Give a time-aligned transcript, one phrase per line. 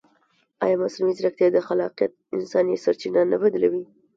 [0.63, 3.83] ایا مصنوعي ځیرکتیا د خلاقیت انساني سرچینه نه بدلوي؟